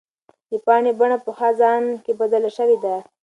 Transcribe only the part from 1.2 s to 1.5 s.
په